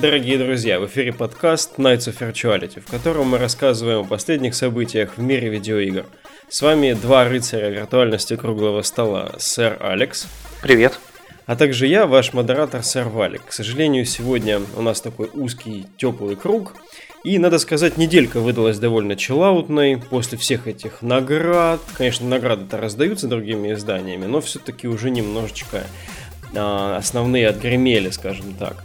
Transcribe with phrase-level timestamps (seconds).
[0.00, 5.18] Дорогие друзья, в эфире подкаст Nights of Virtuality, в котором мы рассказываем о последних событиях
[5.18, 6.06] в мире видеоигр.
[6.48, 10.26] С вами два рыцаря виртуальности круглого стола, сэр Алекс.
[10.62, 10.98] Привет.
[11.44, 13.44] А также я, ваш модератор, сэр Валик.
[13.44, 16.76] К сожалению, сегодня у нас такой узкий, теплый круг.
[17.22, 21.80] И, надо сказать, неделька выдалась довольно чиллаутной после всех этих наград.
[21.98, 25.82] Конечно, награды-то раздаются другими изданиями, но все-таки уже немножечко
[26.56, 28.82] а, основные отгремели, скажем так.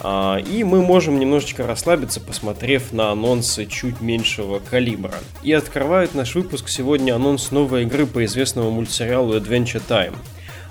[0.00, 5.14] А, и мы можем немножечко расслабиться, посмотрев на анонсы чуть меньшего калибра.
[5.42, 10.16] И открывает наш выпуск сегодня анонс новой игры по известному мультсериалу Adventure Time.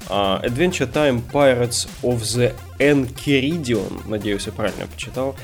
[0.10, 5.36] А, Adventure Time Pirates of the Enchiridion, надеюсь, я правильно почитал.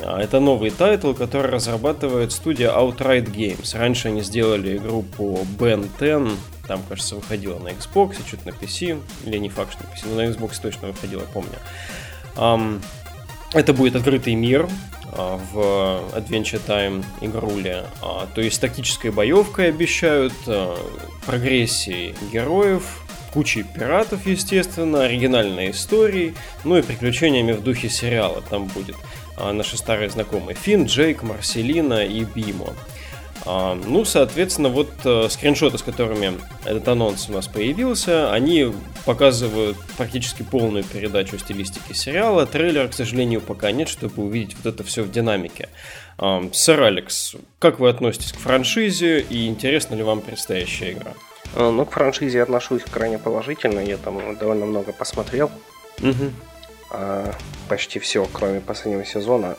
[0.00, 3.76] А, это новый тайтл, который разрабатывает студия Outright Games.
[3.76, 9.00] Раньше они сделали игру по Ben 10, там, кажется, выходила на Xbox, что-то на PC,
[9.24, 11.58] или не факт, что на PC, но на Xbox точно выходила, помню.
[13.54, 14.68] Это будет открытый мир
[15.12, 17.84] а, в Adventure Time игруле.
[18.02, 20.76] А, то есть тактической боевкой обещают, а,
[21.24, 28.42] прогрессией героев, кучей пиратов, естественно, оригинальной историей, ну и приключениями в духе сериала.
[28.48, 28.96] Там будет
[29.38, 32.74] наши старые знакомые Финн, Джейк, Марселина и Бимо.
[33.50, 38.74] А, ну, соответственно, вот э, скриншоты, с которыми этот анонс у нас появился, они
[39.06, 42.44] показывают практически полную передачу стилистики сериала.
[42.44, 45.70] Трейлера, к сожалению, пока нет, чтобы увидеть вот это все в динамике.
[46.18, 51.14] А, сэр Алекс, как вы относитесь к франшизе и интересна ли вам предстоящая игра?
[51.54, 53.80] А, ну, к франшизе отношусь крайне положительно.
[53.80, 55.50] Я там довольно много посмотрел.
[56.02, 56.98] Угу.
[57.70, 59.56] Почти все, кроме последнего сезона.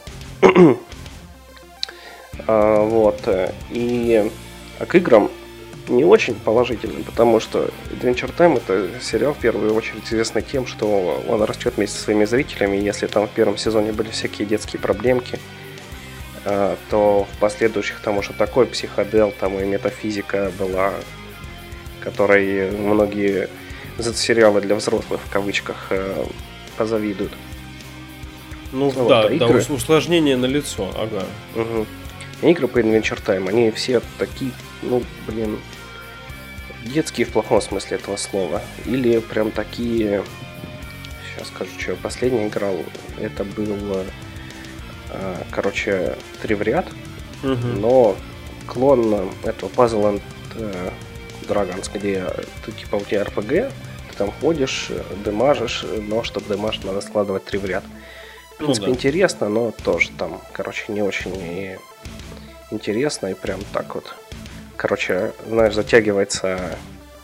[2.48, 3.28] А, вот.
[3.70, 4.30] И
[4.80, 5.30] а к играм
[5.90, 11.24] не очень положительным, потому что Adventure Time это сериал в первую очередь известный тем, что
[11.28, 12.78] он растет вместе со своими зрителями.
[12.78, 15.40] Если там в первом сезоне были всякие детские проблемки,
[16.46, 20.94] а, то в последующих там уже такой психодел, там и метафизика была,
[22.02, 23.50] которой многие
[24.00, 26.26] сериалы для взрослых в кавычках э,
[26.78, 27.34] позавидуют.
[28.72, 31.26] Ну вот, да, да, усложнение на лицо, ага.
[31.56, 31.86] Угу
[32.42, 34.52] игры по Adventure Time, они все такие,
[34.82, 35.60] ну, блин,
[36.86, 38.62] детские в плохом смысле этого слова.
[38.86, 40.24] Или прям такие...
[41.36, 42.76] Сейчас скажу, что я последний играл.
[43.20, 44.04] Это был,
[45.10, 46.88] э, короче, три в ряд.
[47.44, 47.68] Угу.
[47.80, 48.16] Но
[48.68, 50.22] клон этого Puzzle and
[50.56, 50.92] э,
[51.48, 52.26] Dragons, где
[52.66, 53.72] ты, типа, у тебя RPG,
[54.12, 54.92] ты там ходишь,
[55.26, 57.84] демажишь, но чтобы демаж надо складывать три в ряд.
[58.54, 58.98] В принципе, ну, да.
[58.98, 61.78] интересно, но тоже там, короче, не очень
[62.72, 64.16] интересно и прям так вот.
[64.76, 66.78] Короче, знаешь, затягивается,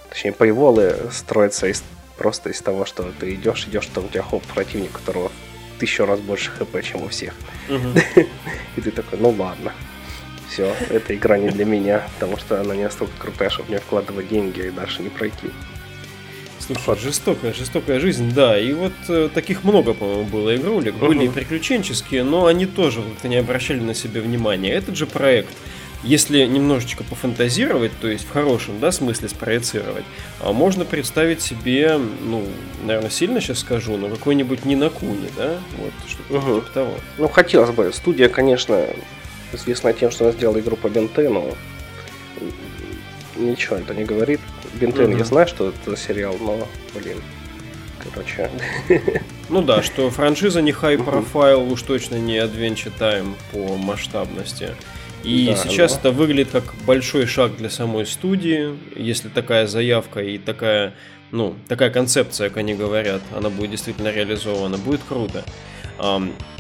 [0.09, 1.83] точнее, поеволы строятся из,
[2.17, 5.31] просто из того, что ты идешь, идешь, что у тебя хоп, противник, у которого
[5.79, 7.33] тысячу раз больше хп, чем у всех.
[8.75, 9.73] И ты такой, ну ладно.
[10.49, 14.29] Все, эта игра не для меня, потому что она не настолько крутая, чтобы мне вкладывать
[14.29, 15.51] деньги и дальше не пройти.
[16.65, 18.57] Слушай, жестокая, жестокая жизнь, да.
[18.57, 20.95] И вот э, таких много, по-моему, было игрулек.
[20.95, 21.07] Uh-huh.
[21.07, 24.71] Были и приключенческие, но они тоже как-то не обращали на себя внимания.
[24.71, 25.49] Этот же проект,
[26.03, 30.05] если немножечко пофантазировать, то есть в хорошем да, смысле спроецировать,
[30.39, 32.43] а можно представить себе, ну,
[32.83, 35.59] наверное, сильно сейчас скажу, но какой-нибудь Нинакуни, да?
[35.77, 36.61] Вот, что-то uh-huh.
[36.61, 36.93] типа того.
[37.19, 37.91] Ну, хотелось бы.
[37.93, 38.87] Студия, конечно,
[39.53, 41.55] известна тем, что она сделала игру по Бентену.
[43.35, 44.39] Ничего это не говорит.
[44.79, 45.17] Бентен, угу.
[45.17, 47.17] я знаю, что это сериал, но, блин,
[48.03, 48.49] короче.
[49.47, 54.71] Ну да, что франшиза не high profile, уж точно не Adventure Time по масштабности.
[55.23, 55.99] И да, сейчас да.
[55.99, 60.95] это выглядит как большой шаг для самой студии, если такая заявка и такая,
[61.31, 65.43] ну, такая концепция, как они говорят, она будет действительно реализована, будет круто.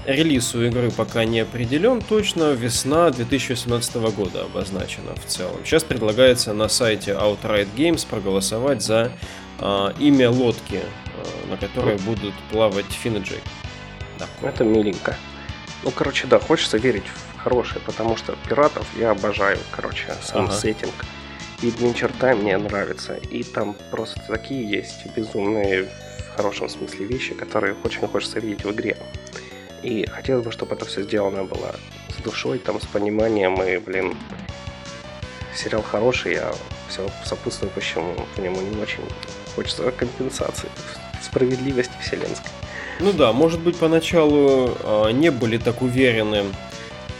[0.05, 5.57] Релиз у игры пока не определен точно, весна 2017 года обозначена в целом.
[5.65, 9.11] Сейчас предлагается на сайте Outright Games проголосовать за
[9.59, 13.41] uh, имя лодки, uh, на которой будут плавать Финн и Джейк.
[14.19, 14.27] Да.
[14.47, 15.15] Это миленько.
[15.83, 20.53] Ну, короче, да, хочется верить в хорошее, потому что пиратов я обожаю, короче, сам ага.
[20.53, 20.93] сеттинг.
[21.61, 23.15] И Adventure Time мне нравится.
[23.15, 25.89] И там просто такие есть безумные
[26.35, 28.97] хорошем смысле вещи, которые очень хочется видеть в игре.
[29.83, 31.75] И хотелось бы, чтобы это все сделано было
[32.09, 34.15] с душой, там, с пониманием, и, блин,
[35.55, 36.53] сериал хороший, я
[36.89, 39.03] все сопутствую почему по нему не очень
[39.55, 40.69] хочется компенсации,
[41.21, 42.51] справедливости вселенской.
[42.99, 46.45] Ну да, может быть, поначалу э, не были так уверены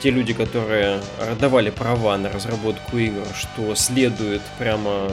[0.01, 1.01] те люди, которые
[1.39, 5.09] давали права на разработку игр, что следует прямо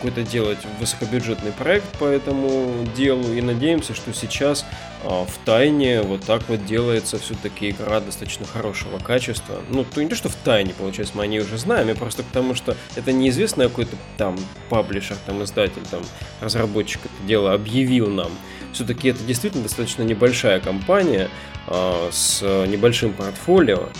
[0.00, 4.64] какой-то делать высокобюджетный проект по этому делу и надеемся, что сейчас
[5.04, 9.60] а, в тайне вот так вот делается все-таки игра достаточно хорошего качества.
[9.68, 12.22] Ну, то не то, что в тайне, получается, мы о ней уже знаем, и просто
[12.22, 14.38] потому, что это неизвестный какой-то там
[14.70, 16.00] паблишер, там издатель, там
[16.40, 18.30] разработчик это дело объявил нам.
[18.72, 21.28] Все-таки это действительно достаточно небольшая компания
[21.66, 23.90] а, с небольшим портфолио,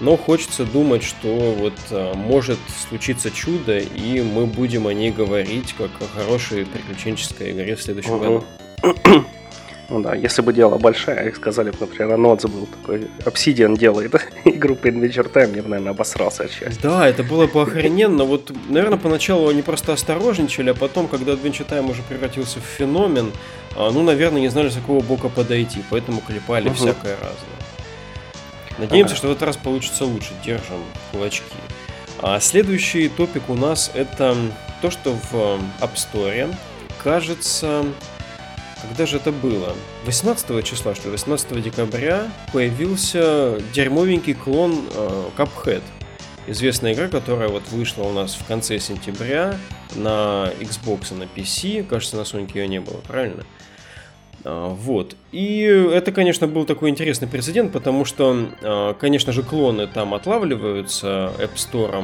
[0.00, 2.58] но хочется думать, что вот а, может
[2.88, 8.18] случиться чудо, и мы будем о ней говорить как о хорошей приключенческой игре в следующем
[8.18, 8.44] году.
[9.92, 14.14] Ну да, если бы дело большое, их сказали бы, например, Анодзе был такой, Obsidian делает
[14.44, 16.80] игру по Adventure Time, я бы, наверное, обосрался отчасти.
[16.80, 18.22] Да, это было бы охрененно.
[18.22, 23.32] Вот, наверное, поначалу они просто осторожничали, а потом, когда Adventure Time уже превратился в феномен,
[23.76, 26.76] а, ну, наверное, не знали, с какого бока подойти, поэтому клепали угу.
[26.76, 27.59] всякое разное.
[28.80, 30.30] Надеемся, что в этот раз получится лучше.
[30.44, 30.82] Держим
[31.12, 31.44] кулачки.
[32.22, 34.36] А следующий топик у нас это
[34.82, 35.34] то, что в
[35.80, 36.54] App Store,
[37.02, 37.84] кажется,
[38.82, 39.74] когда же это было?
[40.06, 45.82] 18 числа, что 18 декабря появился дерьмовенький клон э, Cuphead.
[46.46, 49.58] Известная игра, которая вот вышла у нас в конце сентября
[49.94, 51.84] на Xbox и на PC.
[51.84, 53.44] Кажется, на Sonic ее не было, правильно?
[54.44, 55.16] А, вот.
[55.32, 61.32] И это, конечно, был такой интересный прецедент, потому что, а, конечно же, клоны там отлавливаются
[61.38, 62.02] App Store а,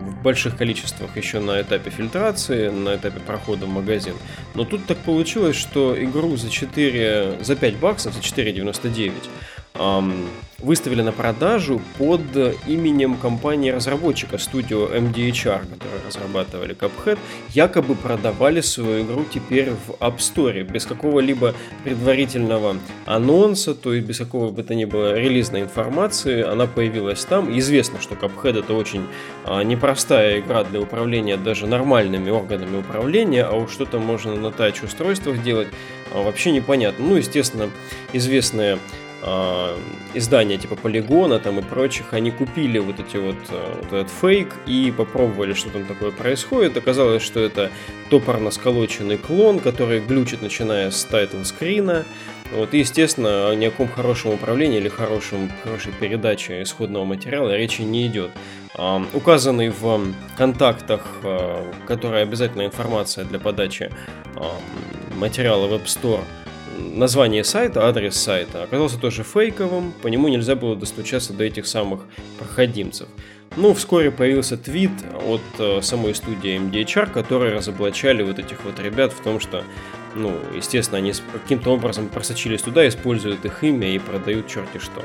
[0.00, 4.14] в больших количествах еще на этапе фильтрации, на этапе прохода в магазин.
[4.54, 9.12] Но тут так получилось, что игру за 4, за 5 баксов, за 4,99
[10.58, 12.22] выставили на продажу под
[12.66, 17.18] именем компании-разработчика студию MDHR, которые разрабатывали Cuphead,
[17.50, 24.18] якобы продавали свою игру теперь в App Store без какого-либо предварительного анонса, то есть без
[24.18, 27.56] какого бы то ни было релизной информации, она появилась там.
[27.58, 29.06] Известно, что Cuphead это очень
[29.44, 35.42] а, непростая игра для управления даже нормальными органами управления, а уж что-то можно на тач-устройствах
[35.42, 35.68] делать,
[36.14, 37.04] а, вообще непонятно.
[37.06, 37.70] Ну, естественно,
[38.14, 38.78] известные
[39.22, 39.76] э,
[40.14, 44.54] издания типа Полигона там и прочих, они купили вот эти вот, э, вот этот фейк
[44.66, 46.76] и попробовали, что там такое происходит.
[46.76, 47.70] Оказалось, что это
[48.10, 52.04] топорно сколоченный клон, который глючит, начиная с title screen а.
[52.52, 57.82] Вот, и, естественно, ни о каком хорошем управлении или хорошем, хорошей передаче исходного материала речи
[57.82, 58.30] не идет.
[58.78, 60.00] Э, указанный в
[60.36, 61.04] контактах,
[61.86, 63.90] которая обязательная информация для подачи
[65.16, 66.20] материала в App Store–
[66.78, 72.02] название сайта, адрес сайта оказался тоже фейковым, по нему нельзя было достучаться до этих самых
[72.38, 73.08] проходимцев.
[73.56, 74.90] Ну, вскоре появился твит
[75.26, 79.64] от э, самой студии MDHR, которые разоблачали вот этих вот ребят в том, что,
[80.14, 85.02] ну, естественно, они каким-то образом просочились туда, используют их имя и продают черти что.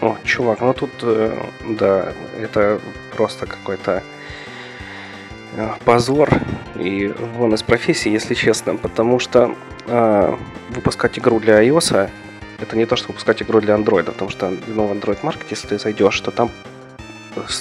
[0.00, 1.38] О, чувак, ну тут, э,
[1.78, 2.80] да, это
[3.14, 4.02] просто какой-то
[5.84, 6.30] позор
[6.76, 9.54] и вон из профессии, если честно, потому что
[9.86, 10.36] э,
[10.70, 12.10] выпускать игру для iOS
[12.60, 15.68] это не то, что выпускать игру для Android, потому что ну, в Android Market, если
[15.68, 16.50] ты зайдешь, то там,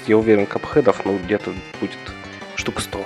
[0.08, 1.98] я уверен, капхедов, ну, где-то будет
[2.56, 3.06] штук 100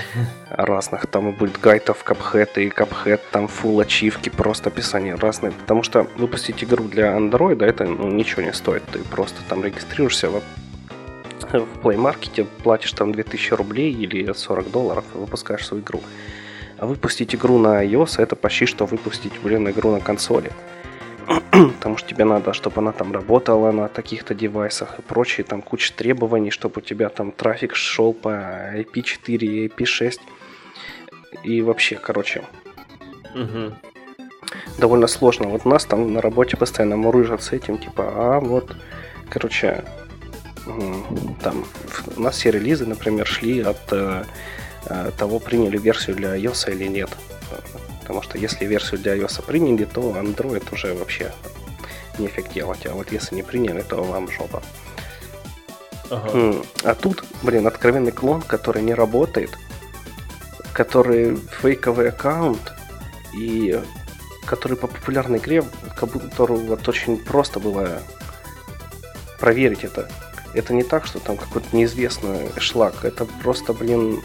[0.50, 1.06] разных.
[1.06, 5.52] Там и будет гайтов капхед и капхед, там full ачивки, просто описание разные.
[5.52, 8.82] Потому что выпустить игру для Android это ну, ничего не стоит.
[8.92, 10.28] Ты просто там регистрируешься
[11.60, 16.00] в, Play Market, платишь там 2000 рублей или 40 долларов и выпускаешь свою игру.
[16.78, 20.50] А выпустить игру на iOS это почти что выпустить, блин, игру на консоли.
[21.50, 25.92] Потому что тебе надо, чтобы она там работала на таких-то девайсах и прочее, там куча
[25.94, 28.28] требований, чтобы у тебя там трафик шел по
[28.74, 30.20] IP4 и IP6.
[31.44, 32.42] И вообще, короче,
[33.34, 33.74] угу.
[34.78, 35.48] довольно сложно.
[35.48, 38.76] Вот нас там на работе постоянно мурыжат с этим, типа, а вот,
[39.28, 39.84] короче,
[41.42, 41.64] там
[42.16, 44.24] у нас все релизы, например, шли от э,
[44.86, 47.10] Э, того, приняли версию для iOS или нет.
[48.00, 51.32] Потому что если версию для iOS приняли, то Android уже вообще
[52.18, 52.86] нефиг делать.
[52.86, 54.62] А вот если не приняли, то вам жопа.
[56.10, 56.56] Ага.
[56.82, 59.56] А тут, блин, откровенный клон, который не работает,
[60.72, 62.72] который фейковый аккаунт
[63.34, 63.80] и
[64.44, 65.64] который по популярной игре,
[65.94, 68.02] которую вот очень просто было
[69.38, 70.10] проверить это.
[70.54, 73.04] Это не так, что там какой-то неизвестный шлак.
[73.04, 74.22] Это просто, блин,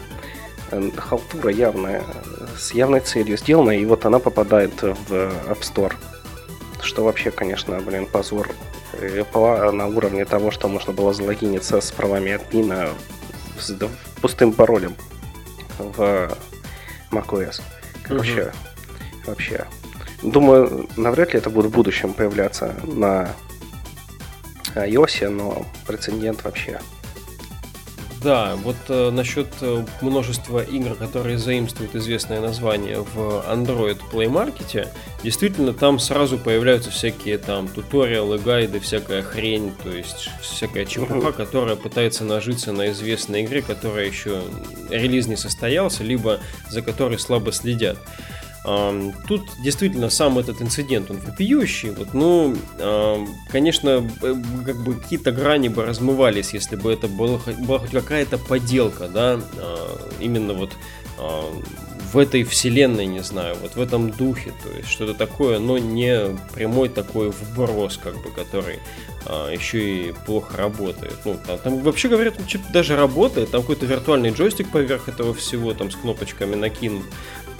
[0.70, 2.02] Э, халтура явная,
[2.58, 5.94] с явной целью сделана, и вот она попадает в App Store.
[6.82, 8.50] Что вообще, конечно, блин, позор
[8.92, 12.88] Apple на уровне того, что можно было залогиниться с правами админа
[13.58, 13.74] с
[14.20, 14.94] пустым паролем
[15.78, 16.30] в
[17.10, 17.62] macOS.
[18.02, 18.50] Короче, угу.
[19.26, 19.66] вообще.
[20.22, 23.30] Думаю, навряд ли это будет в будущем появляться на
[24.76, 26.80] iOS, но прецедент вообще
[28.22, 34.88] Да, вот э, насчет э, множества игр, которые заимствуют известное название в Android Play Market,
[35.22, 41.76] действительно там сразу появляются всякие там туториалы, гайды, всякая хрень, то есть всякая чепуха, которая
[41.76, 44.42] пытается нажиться на известной игре, которая еще
[44.90, 47.98] релиз не состоялся, либо за которой слабо следят.
[48.64, 51.90] Тут действительно сам этот инцидент, он вопиющий.
[51.90, 52.56] Вот, ну,
[53.50, 59.08] конечно, как бы какие-то грани бы размывались, если бы это было, была хоть какая-то поделка,
[59.08, 60.72] да, а, именно вот
[62.12, 66.36] в этой вселенной, не знаю, вот в этом духе, то есть что-то такое, но не
[66.54, 68.78] прямой такой вброс, как бы, который
[69.26, 71.16] а, еще и плохо работает.
[71.24, 75.74] Ну, там, там вообще говорят, ну, даже работает, там какой-то виртуальный джойстик поверх этого всего,
[75.74, 77.04] там с кнопочками накинут.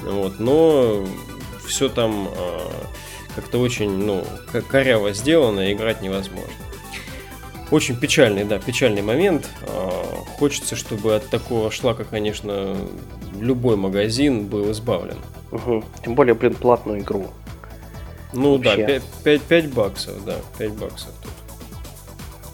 [0.03, 1.05] Вот, но
[1.67, 2.59] все там э,
[3.35, 4.25] как-то очень, ну,
[4.69, 6.49] коряво сделано, и играть невозможно.
[7.71, 9.49] Очень печальный, да, печальный момент.
[9.63, 9.91] Э,
[10.39, 12.77] хочется, чтобы от такого шлака, конечно,
[13.39, 15.19] любой магазин был избавлен.
[15.53, 15.85] Угу.
[16.05, 17.29] Тем более, блин, платную игру.
[18.33, 18.77] Ну Вообще.
[18.77, 21.33] да, 5, 5, 5 баксов, да, 5 баксов тут.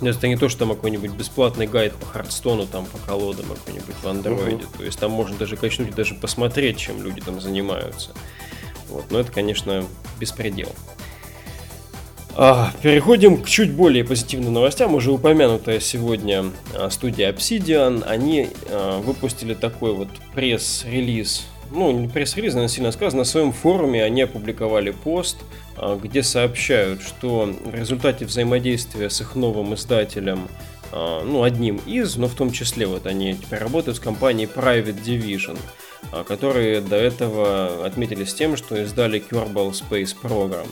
[0.00, 4.08] Это не то, что там какой-нибудь бесплатный гайд по Хардстону, там по колодам какой-нибудь в
[4.08, 4.64] андроиде.
[4.64, 4.78] Uh-huh.
[4.78, 8.10] То есть там можно даже качнуть и даже посмотреть, чем люди там занимаются.
[8.88, 9.10] Вот.
[9.10, 9.84] Но это, конечно,
[10.18, 10.70] беспредел.
[12.36, 14.94] А, переходим к чуть более позитивным новостям.
[14.94, 18.02] Уже упомянутая сегодня а, студия Obsidian.
[18.04, 24.02] Они а, выпустили такой вот пресс-релиз ну, не пресс-релиз, наверное, сильно сказано, на своем форуме
[24.02, 25.38] они опубликовали пост,
[25.76, 30.48] а, где сообщают, что в результате взаимодействия с их новым издателем,
[30.92, 35.02] а, ну, одним из, но в том числе вот они теперь работают с компанией Private
[35.04, 35.58] Division,
[36.12, 40.68] а, которые до этого отметились тем, что издали Kerbal Space Program.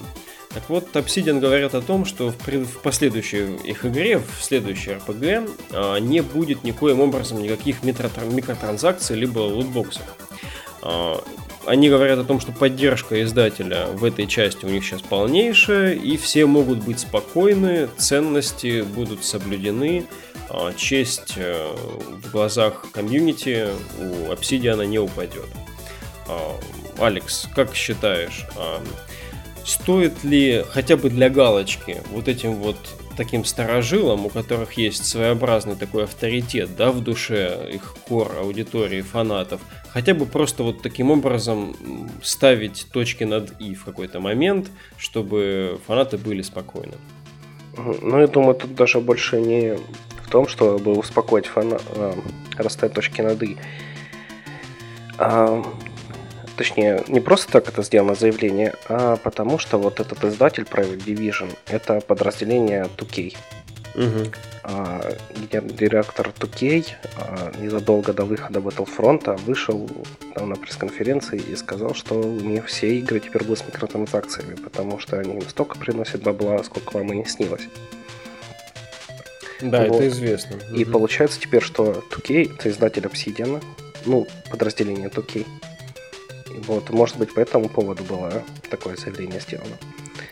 [0.55, 6.01] Так вот, Obsidian говорят о том, что в, в последующей их игре, в следующей RPG,
[6.01, 10.05] не будет никоим образом никаких микротранзакций либо лутбоксов.
[10.83, 11.23] А,
[11.67, 16.17] они говорят о том, что поддержка издателя в этой части у них сейчас полнейшая, и
[16.17, 20.07] все могут быть спокойны, ценности будут соблюдены,
[20.51, 21.75] а, честь э,
[22.09, 25.49] в глазах комьюнити у Obsidian не упадет.
[26.29, 26.59] А,
[26.99, 28.47] Алекс, как считаешь,
[29.65, 32.77] стоит ли хотя бы для галочки вот этим вот
[33.17, 39.61] таким старожилам, у которых есть своеобразный такой авторитет, да, в душе их кор аудитории, фанатов,
[39.91, 41.77] хотя бы просто вот таким образом
[42.23, 46.95] ставить точки над «и» в какой-то момент, чтобы фанаты были спокойны.
[47.77, 49.79] Ну, я думаю, тут даже больше не
[50.25, 51.79] в том, чтобы успокоить фана...
[51.97, 52.15] А,
[52.57, 53.57] расставить точки над «и»,
[55.19, 55.63] а
[56.57, 61.55] точнее, не просто так это сделано заявление, а потому что вот этот издатель Private Division
[61.69, 63.37] это подразделение 2K.
[63.95, 64.31] Угу.
[64.65, 65.13] А,
[65.51, 69.91] директор 2K а, незадолго до выхода Battlefront вышел
[70.35, 74.99] там, на пресс-конференции и сказал, что у них все игры теперь будут с микротранзакциями, потому
[74.99, 77.69] что они им столько приносят бабла, сколько вам и не снилось.
[79.61, 79.97] Да, вот.
[79.97, 80.59] это известно.
[80.75, 80.93] И угу.
[80.93, 83.63] получается теперь, что 2K это издатель Obsidian,
[84.07, 85.47] ну, подразделение 2K.
[86.67, 89.77] Вот, может быть, по этому поводу было такое заявление сделано.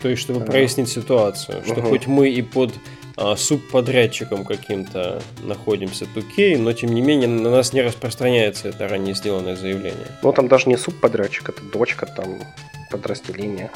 [0.01, 1.89] То есть, чтобы прояснить ситуацию, что угу.
[1.89, 2.73] хоть мы и под
[3.17, 9.13] а, субподрядчиком каким-то находимся 2K, но тем не менее на нас не распространяется это ранее
[9.15, 10.07] сделанное заявление.
[10.23, 12.41] Ну там даже не субподрядчик, это дочка там
[12.89, 13.71] подразделения.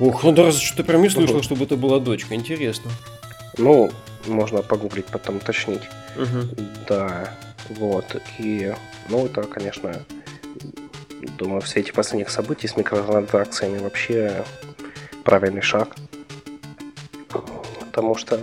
[0.00, 1.42] Ух, ну да раз что-то прям не слышал, угу.
[1.42, 2.90] чтобы это была дочка, интересно.
[3.56, 3.90] Ну,
[4.26, 5.82] можно погуглить, потом уточнить.
[6.16, 6.64] Угу.
[6.88, 7.30] Да,
[7.70, 8.16] вот.
[8.38, 8.74] И,
[9.08, 10.04] ну, это, конечно,
[11.26, 14.44] думаю, все эти последних события с микротранзакциями вообще
[15.24, 15.94] правильный шаг.
[17.80, 18.40] Потому что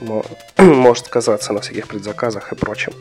[0.58, 2.92] может сказаться на всяких предзаказах и прочем.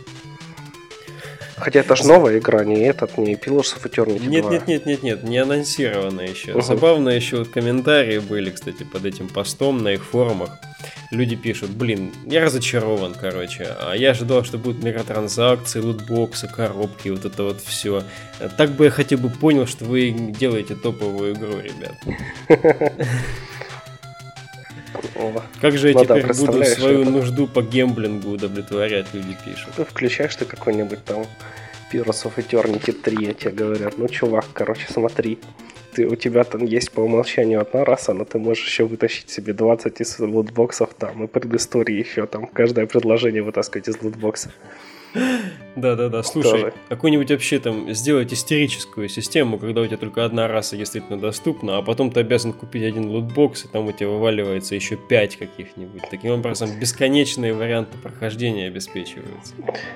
[1.57, 4.51] Хотя это же новая игра, не этот, не Pillars of Eternity Нет, 2.
[4.51, 6.51] нет, нет, нет, нет, не анонсирована еще.
[6.51, 6.61] Угу.
[6.61, 10.59] Забавно еще вот комментарии были, кстати, под этим постом на их форумах.
[11.11, 13.75] Люди пишут, блин, я разочарован, короче.
[13.79, 18.03] А я ожидал, что будут микротранзакции, лутбоксы, коробки, вот это вот все.
[18.57, 21.95] Так бы я хотя бы понял, что вы делаете топовую игру, ребят.
[25.61, 29.73] Как же я ну, теперь буду свою нужду по гемблингу удовлетворять, люди пишут.
[29.77, 31.25] Ну, включаешь ты какой-нибудь там
[31.91, 35.39] Pillars of Eternity 3, тебе говорят, ну, чувак, короче, смотри,
[35.95, 39.53] ты, у тебя там есть по умолчанию одна раса, но ты можешь еще вытащить себе
[39.53, 44.51] 20 из лутбоксов там, и предыстории еще там, каждое предложение вытаскивать из лутбокса.
[45.75, 51.19] Да-да-да, слушай, какую-нибудь вообще там сделать истерическую систему, когда у тебя только одна раса действительно
[51.19, 55.35] доступна, а потом ты обязан купить один лутбокс, и там у тебя вываливается еще пять
[55.35, 56.03] каких-нибудь.
[56.09, 59.53] Таким образом, бесконечные варианты прохождения обеспечиваются.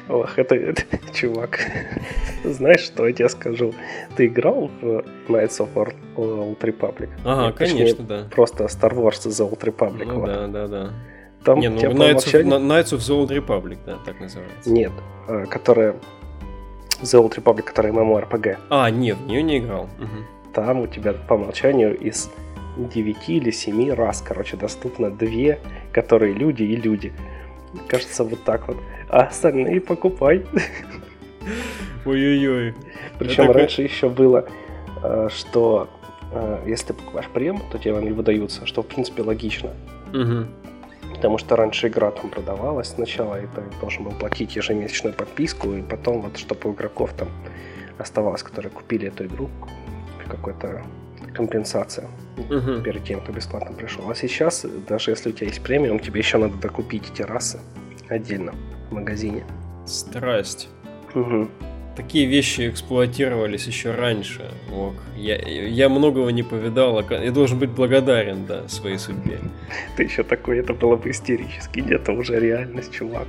[0.10, 0.84] Ох, это, это
[1.14, 1.60] чувак.
[2.44, 3.74] Знаешь, что я тебе скажу?
[4.16, 7.10] Ты играл в Knights of Old Republic?
[7.24, 8.28] Ага, конечно, да.
[8.32, 10.06] Просто Star Wars The Old Republic.
[10.06, 10.26] Ну, вот.
[10.26, 10.94] Да, да, да.
[11.44, 14.70] Там Не, ну Knights of, Knights of the Old Republic, да, так называется.
[14.70, 14.92] Нет,
[15.28, 15.96] э, которая
[17.02, 18.58] The Old Republic, которая MMORPG.
[18.70, 19.84] А, нет, в нее не играл.
[19.84, 20.54] Угу.
[20.54, 22.30] Там у тебя по умолчанию из
[22.78, 25.60] 9 или 7 раз, короче, доступно две,
[25.92, 27.14] которые люди и люди.
[27.88, 28.78] Кажется, вот так вот.
[29.10, 30.46] А остальные покупай.
[32.06, 32.74] Ой-ой-ой.
[33.18, 34.46] Причем Это раньше еще было,
[35.04, 35.90] э, что
[36.32, 39.72] э, если ты покупаешь прем, то тебе они выдаются, что в принципе логично.
[40.14, 40.46] Угу.
[41.14, 45.82] Потому что раньше игра там продавалась сначала, и ты должен был платить ежемесячную подписку, и
[45.82, 47.30] потом вот чтобы у игроков там
[47.98, 49.50] оставалось, которые купили эту игру,
[50.30, 50.84] какой-то
[51.34, 52.82] компенсация угу.
[52.82, 54.10] перед тем, кто бесплатно пришел.
[54.10, 57.60] А сейчас, даже если у тебя есть премиум, тебе еще надо докупить эти расы
[58.08, 58.54] отдельно
[58.90, 59.44] в магазине.
[59.86, 60.70] Страсть.
[61.16, 61.50] Угу
[62.00, 64.52] такие вещи эксплуатировались еще раньше.
[64.74, 64.96] Ок.
[65.18, 69.40] Я, я многого не повидал, а я должен быть благодарен, да, своей судьбе.
[69.98, 71.84] Ты еще такой, это было бы истерически.
[71.94, 73.28] Это уже реальность, чувак.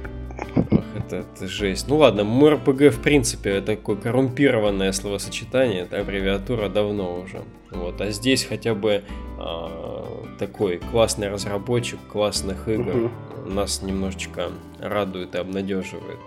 [0.54, 1.88] Ох, это, это жесть.
[1.88, 7.42] Ну ладно, МРПГ в принципе это такое коррумпированное словосочетание, это аббревиатура давно уже.
[7.72, 9.02] Вот, а здесь хотя бы
[9.38, 13.10] а, такой классный разработчик классных игр угу.
[13.46, 16.18] нас немножечко радует и обнадеживает.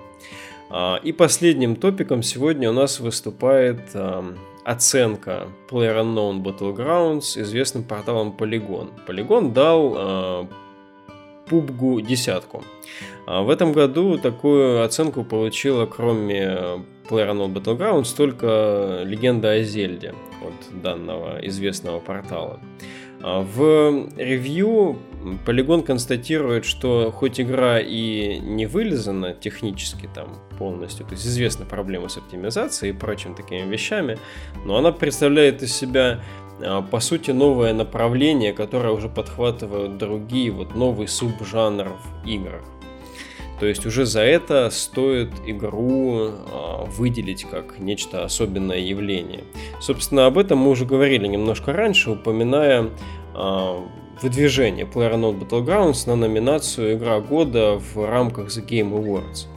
[0.75, 3.79] А, и последним топиком сегодня у нас выступает
[4.65, 8.89] оценка PlayerUnknown Battlegrounds известным порталом Polygon.
[9.07, 10.47] Polygon дал а,
[11.47, 12.63] PUBG десятку.
[13.27, 20.81] А в этом году такую оценку получила, кроме PlayerUnknown Battlegrounds, только легенда о Зельде от
[20.81, 22.59] данного известного портала.
[23.21, 24.97] В ревью
[25.45, 32.09] Полигон констатирует, что хоть игра и не вылезана технически там полностью, то есть известны проблемы
[32.09, 34.17] с оптимизацией и прочим такими вещами,
[34.65, 36.21] но она представляет из себя
[36.61, 42.63] а, по сути новое направление, которое уже подхватывают другие вот новый субжанр в играх.
[43.59, 49.43] То есть уже за это стоит игру а, выделить как нечто особенное явление.
[49.79, 52.89] Собственно, об этом мы уже говорили немножко раньше, упоминая
[53.33, 53.87] а,
[54.21, 59.47] выдвижение PlayerUnknown Battlegrounds на номинацию «Игра года» в рамках The Game Awards.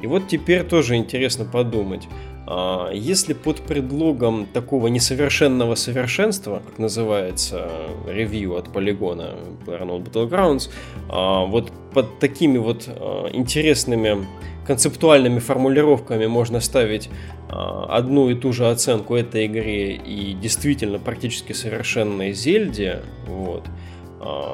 [0.00, 2.08] И вот теперь тоже интересно подумать,
[2.52, 7.70] а, если под предлогом такого несовершенного совершенства, как называется
[8.08, 9.36] ревью от полигона
[9.66, 10.70] PlayerUnknown Battlegrounds,
[11.08, 14.26] а, вот под такими вот а, интересными
[14.66, 17.10] концептуальными формулировками можно ставить
[17.48, 23.64] одну и ту же оценку этой игре и действительно практически совершенной Зельде, вот,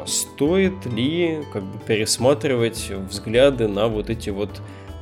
[0.06, 4.60] стоит ли как бы пересматривать взгляды на вот эти вот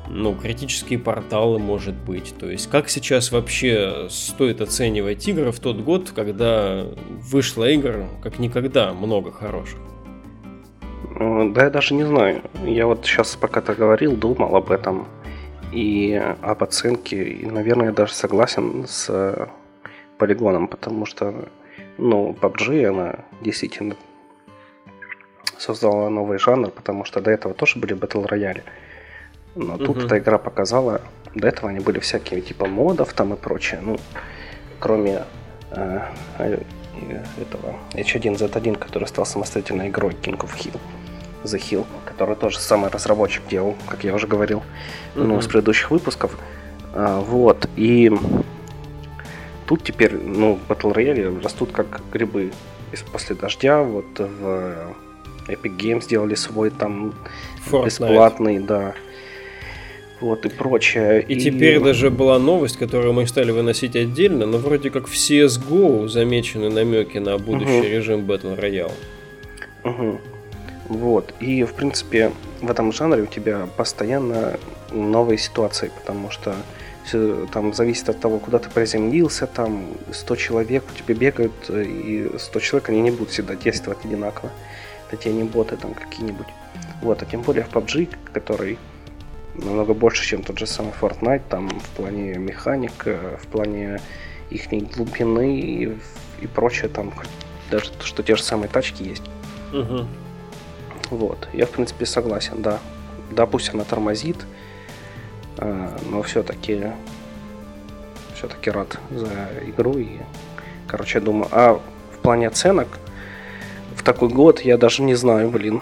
[0.08, 2.34] ну, критические порталы, может быть.
[2.38, 6.84] То есть, как сейчас вообще стоит оценивать игры в тот год, когда
[7.30, 9.78] вышло игр как никогда много хороших?
[11.18, 12.42] Да, я даже не знаю.
[12.64, 15.06] Я вот сейчас, пока ты говорил, думал об этом
[15.72, 17.24] и об оценке.
[17.24, 19.48] И, наверное, я даже согласен с
[20.18, 21.48] полигоном, потому что,
[21.98, 23.96] ну, PUBG, она действительно
[25.64, 28.62] создала новый жанр, потому что до этого тоже были батл рояли.
[29.54, 29.84] Но угу.
[29.84, 31.00] тут эта игра показала,
[31.34, 33.80] до этого они были всякие типа модов там и прочее.
[33.82, 33.98] Ну,
[34.78, 35.22] кроме
[35.70, 36.00] э,
[36.38, 36.58] э
[37.40, 40.78] этого H1Z1, который стал самостоятельной игрой King of Hill.
[41.42, 44.62] The Hill, который тоже самый разработчик делал, как я уже говорил,
[45.14, 46.38] mm ну, с предыдущих выпусков.
[46.92, 48.12] А, вот, и
[49.66, 52.52] тут теперь, ну, Battle Royale растут как грибы
[53.12, 53.82] после дождя.
[53.82, 54.94] Вот в
[55.48, 57.14] Epic Games сделали свой там
[57.70, 57.86] Fortnite.
[57.86, 58.94] бесплатный, да,
[60.20, 61.22] вот и прочее.
[61.22, 65.12] И, и теперь даже была новость, которую мы стали выносить отдельно, но вроде как в
[65.12, 67.88] CSGO замечены намеки на будущий угу.
[67.88, 68.92] режим Battle Royale.
[69.84, 70.20] Угу.
[70.88, 71.34] Вот.
[71.40, 74.58] И, в принципе, в этом жанре у тебя постоянно
[74.92, 76.54] новые ситуации, потому что
[77.52, 82.60] там зависит от того, куда ты приземлился, там 100 человек у тебя бегают, и 100
[82.60, 84.50] человек, они не будут всегда действовать одинаково.
[85.08, 86.46] Это те не боты там какие-нибудь.
[87.02, 88.78] Вот, а тем более в PUBG, который
[89.54, 94.00] намного больше, чем тот же самый Fortnite, там в плане механик, э, в плане
[94.50, 95.98] их глубины и,
[96.40, 97.12] и прочее, там
[97.70, 99.24] даже что те же самые тачки есть.
[99.72, 100.06] Угу.
[101.10, 102.78] Вот, я в принципе согласен, да.
[103.30, 104.46] Да, пусть она тормозит,
[105.56, 106.92] А, но все-таки
[108.34, 110.18] все-таки рад за игру и,
[110.86, 111.80] короче, я думаю, а
[112.12, 112.98] в плане оценок
[114.04, 115.80] такой год я даже не знаю, блин.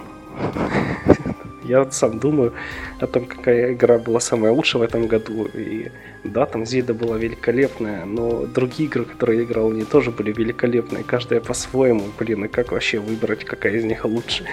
[1.63, 2.53] Я вот сам думаю
[2.99, 5.47] о том, какая игра была самая лучшая в этом году.
[5.53, 5.91] И
[6.23, 11.03] да, там Зида была великолепная, но другие игры, которые я играл, они тоже были великолепные.
[11.03, 12.03] Каждая по-своему.
[12.19, 14.45] Блин, и как вообще выбрать, какая из них лучше?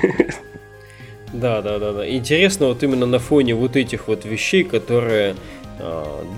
[1.33, 2.11] Да, да, да, да.
[2.11, 5.37] Интересно вот именно на фоне вот этих вот вещей, которые а,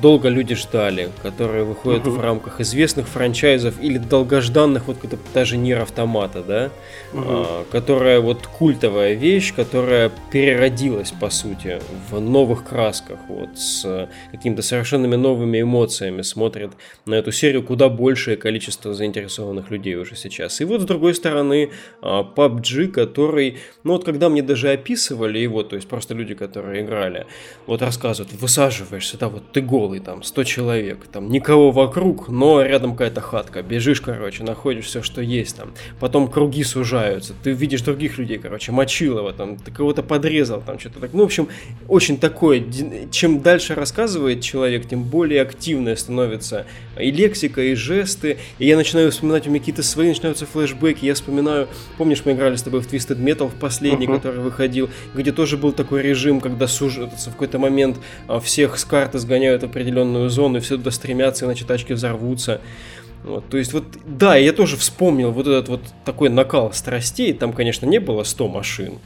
[0.00, 2.11] долго люди ждали, которые выходят uh-huh.
[2.11, 4.96] в рамках известных франчайзов или долгожданных, вот
[5.35, 6.70] даже Нир Автомата, да,
[7.12, 7.64] uh-huh.
[7.70, 15.16] которая вот культовая вещь, которая переродилась, по сути, в новых красках, вот, с какими-то совершенно
[15.16, 16.72] новыми эмоциями смотрит
[17.07, 20.61] на эту серию куда большее количество заинтересованных людей уже сейчас.
[20.61, 21.70] И вот с другой стороны,
[22.02, 26.83] PUBG, а, который, ну вот когда мне даже описывали его, то есть просто люди, которые
[26.83, 27.26] играли,
[27.66, 32.92] вот рассказывают, высаживаешься там вот ты голый, там, 100 человек, там, никого вокруг, но рядом
[32.92, 38.18] какая-то хатка, бежишь, короче, находишь все, что есть там, потом круги сужаются, ты видишь других
[38.18, 41.49] людей, короче, Мочилова, там, ты кого-то подрезал, там, что-то так, ну, в общем,
[41.88, 42.64] очень такое,
[43.11, 46.66] чем дальше рассказывает человек, тем более активная становится
[46.98, 51.14] и лексика, и жесты, и я начинаю вспоминать, у меня какие-то свои начинаются флешбеки, я
[51.14, 54.16] вспоминаю, помнишь, мы играли с тобой в Twisted Metal в последний, uh-huh.
[54.16, 56.96] который выходил, где тоже был такой режим, когда суж...
[56.96, 61.46] в какой-то момент а, всех с карты сгоняют в определенную зону, и все туда стремятся,
[61.46, 62.61] иначе тачки взорвутся.
[63.24, 67.52] Вот, то есть вот, да, я тоже вспомнил вот этот вот такой накал страстей, там,
[67.52, 68.98] конечно, не было 100 машин,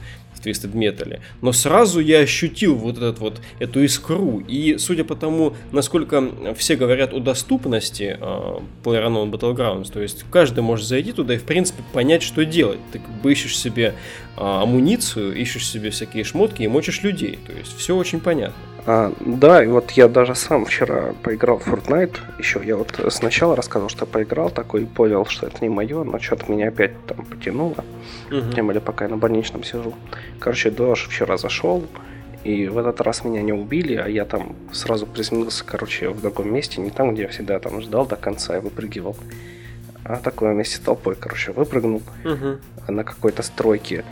[0.47, 1.19] Twisted Metal.
[1.41, 4.43] Но сразу я ощутил вот этот вот, эту искру.
[4.47, 6.23] И судя по тому, насколько
[6.57, 11.43] все говорят о доступности uh, PlayerUnknown Battlegrounds, то есть каждый может зайти туда и, в
[11.43, 12.79] принципе, понять, что делать.
[12.91, 13.95] Ты как бы ищешь себе
[14.37, 17.39] амуницию, ищешь себе всякие шмотки и мочишь людей.
[17.45, 18.55] То есть все очень понятно.
[18.85, 22.15] А, да, и вот я даже сам вчера поиграл в Fortnite.
[22.39, 26.19] Еще я вот сначала рассказал, что поиграл такой и понял, что это не мое, но
[26.19, 27.83] что-то меня опять там потянуло.
[28.31, 28.53] Угу.
[28.55, 29.93] Тем более, пока я на больничном сижу.
[30.39, 31.83] Короче, даже вчера зашел,
[32.45, 36.53] и в этот раз меня не убили, а я там сразу приземлился, короче, в другом
[36.53, 39.17] месте, не там, где я всегда там ждал до конца и выпрыгивал.
[40.05, 42.59] А такое вместе с толпой, короче, выпрыгнул угу.
[42.87, 44.05] на какой-то стройке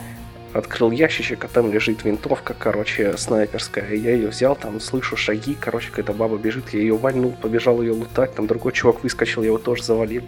[0.58, 3.94] открыл ящичек, а там лежит винтовка, короче, снайперская.
[3.94, 7.92] Я ее взял, там слышу шаги, короче, какая-то баба бежит, я ее вальнул, побежал ее
[7.92, 10.24] лутать, там другой чувак выскочил, я его тоже завалил.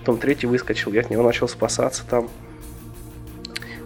[0.00, 2.28] Потом третий выскочил, я от него начал спасаться там.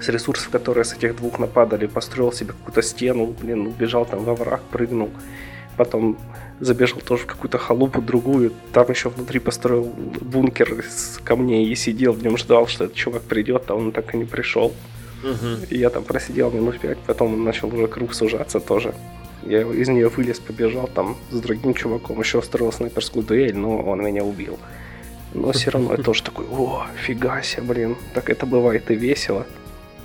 [0.00, 4.34] С ресурсов, которые с этих двух нападали, построил себе какую-то стену, блин, убежал там во
[4.34, 5.10] враг, прыгнул.
[5.76, 6.18] Потом
[6.58, 12.12] забежал тоже в какую-то халупу другую, там еще внутри построил бункер из камней и сидел
[12.14, 14.72] в нем, ждал, что этот чувак придет, а он так и не пришел.
[15.22, 15.66] Угу.
[15.70, 18.94] И я там просидел минут пять, потом начал уже круг сужаться тоже.
[19.44, 24.04] Я из нее вылез, побежал там с другим чуваком, еще устроил снайперскую дуэль, но он
[24.04, 24.58] меня убил.
[25.34, 29.46] Но все равно я тоже такой, о, фига себе, блин, так это бывает и весело.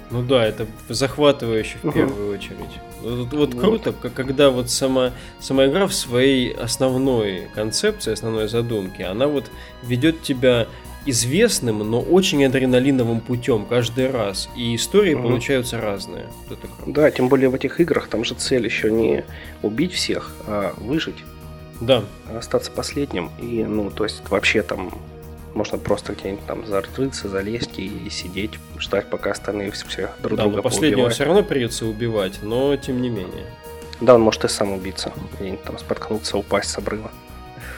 [0.10, 2.58] Ну да, это захватывающе в первую очередь.
[3.02, 3.62] Вот, вот вот.
[3.62, 9.52] круто, когда вот сама, сама игра в своей основной концепции, основной задумке, она вот
[9.84, 10.68] ведет тебя
[11.10, 14.50] известным, но очень адреналиновым путем каждый раз.
[14.56, 15.24] И истории угу.
[15.24, 16.28] получаются разные.
[16.86, 19.24] Да, тем более в этих играх там же цель еще не
[19.62, 21.18] убить всех, а выжить.
[21.82, 22.04] Да.
[22.36, 23.32] Остаться последним.
[23.40, 24.92] И, ну, то есть вообще там
[25.54, 30.58] можно просто где-нибудь там зарыться, залезть и сидеть, ждать, пока остальные все друг да, друга
[30.58, 33.46] но последнего все равно придется убивать, но тем не менее.
[34.00, 37.12] Да, он может и сам убиться, где-нибудь там споткнуться, упасть с обрыва.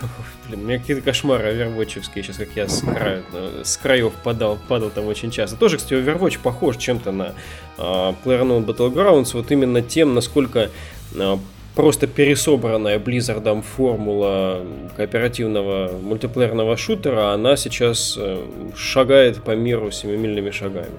[0.49, 3.23] Блин, у меня какие-то кошмары овервотчевские сейчас, как я с, краю,
[3.63, 5.55] с краев падал, падал там очень часто.
[5.57, 7.33] Тоже, кстати, Overwatch похож чем-то на
[7.77, 10.71] uh, PlayerUnknown Battlegrounds, вот именно тем, насколько
[11.13, 11.39] uh,
[11.75, 20.97] просто пересобранная Blizzard формула кооперативного мультиплеерного шутера, она сейчас uh, шагает по миру семимильными шагами.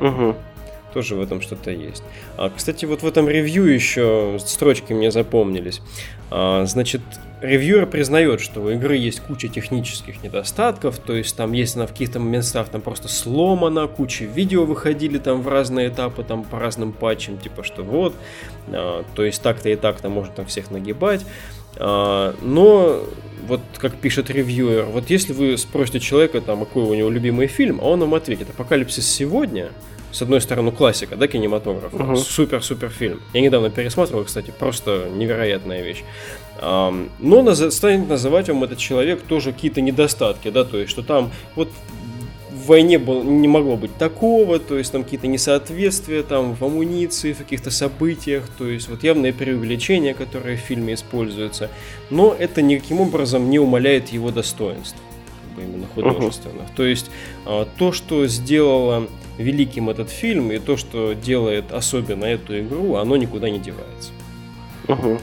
[0.00, 0.34] Угу.
[0.92, 2.02] Тоже в этом что-то есть.
[2.36, 5.80] А, кстати, вот в этом ревью еще строчки мне запомнились.
[6.30, 7.00] А, значит,
[7.40, 11.92] ревьюер признает, что у игры есть куча технических недостатков, то есть там есть она в
[11.92, 16.92] каких-то местах там просто сломана, куча видео выходили там в разные этапы, там по разным
[16.92, 18.14] патчам, типа что вот,
[18.68, 21.24] а, то есть так-то и так-то можно там всех нагибать.
[21.76, 23.02] А, но
[23.46, 27.80] вот как пишет ревьюер, вот если вы спросите человека, там, какой у него любимый фильм,
[27.80, 29.70] а он вам ответит, «Апокалипсис сегодня»,
[30.12, 31.96] с одной стороны, классика, да, кинематографа.
[31.96, 32.16] Угу.
[32.16, 33.20] Супер-супер фильм.
[33.32, 36.02] Я недавно пересматривал, кстати, просто невероятная вещь.
[36.60, 37.08] Но
[37.42, 37.74] наз...
[37.74, 41.68] станет называть вам этот человек тоже какие-то недостатки, да, то есть, что там вот
[42.70, 47.38] войне был, не могло быть такого, то есть там какие-то несоответствия там в амуниции, в
[47.38, 51.68] каких-то событиях, то есть вот явное преувеличение, которое в фильме используется,
[52.10, 54.96] но это никаким образом не умаляет его достоинств
[55.58, 56.68] именно художественных.
[56.68, 56.76] Uh-huh.
[56.76, 57.10] То есть
[57.44, 59.08] а, то, что сделало
[59.40, 64.12] великим этот фильм и то, что делает особенно эту игру, оно никуда не девается.
[64.88, 65.18] Угу.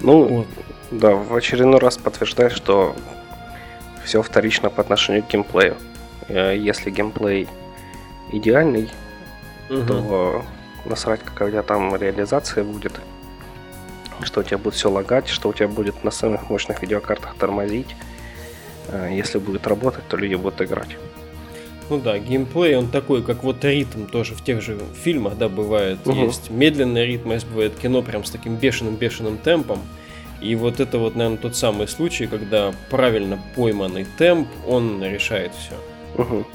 [0.00, 0.46] Ну, вот.
[0.90, 2.96] да, в очередной раз подтверждает, что
[4.04, 5.76] все вторично по отношению к геймплею.
[6.28, 7.46] Э, если геймплей
[8.32, 8.88] идеальный,
[9.70, 9.84] угу.
[9.86, 10.44] то
[10.84, 12.92] насрать, какая там реализация будет,
[14.22, 17.94] что у тебя будет все лагать, что у тебя будет на самых мощных видеокартах тормозить.
[18.88, 20.96] Э, если будет работать, то люди будут играть.
[21.90, 25.98] Ну да, геймплей, он такой, как вот ритм тоже в тех же фильмах, да, бывает.
[26.04, 26.16] Угу.
[26.16, 29.80] Есть медленный ритм, есть бывает кино прям с таким бешеным-бешеным темпом.
[30.40, 36.22] И вот это вот, наверное, тот самый случай, когда правильно пойманный темп, он решает все.
[36.22, 36.46] Угу.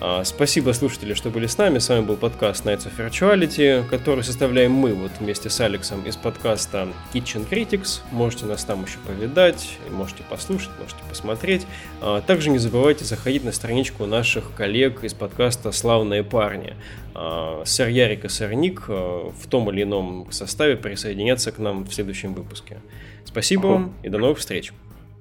[0.00, 1.78] А, спасибо, слушатели, что были с нами.
[1.78, 6.16] С вами был подкаст Nights of Virtuality, который составляем мы вот вместе с Алексом из
[6.16, 8.00] подкаста Kitchen Critics.
[8.10, 11.66] Можете нас там еще повидать, можете послушать, можете посмотреть.
[12.00, 16.74] А, также не забывайте заходить на страничку наших коллег из подкаста «Славные парни».
[17.14, 21.94] А, сэр Ярик и сэр Ник в том или ином составе присоединятся к нам в
[21.94, 22.78] следующем выпуске.
[23.24, 24.72] Спасибо вам и до новых встреч.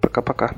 [0.01, 0.55] Пока-пока.